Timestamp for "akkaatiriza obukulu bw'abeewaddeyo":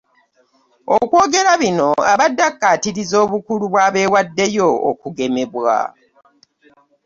2.49-4.69